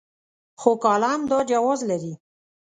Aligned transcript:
خو 0.61 0.71
کالم 0.83 1.21
دا 1.31 1.39
جواز 1.51 1.79
لري. 1.89 2.13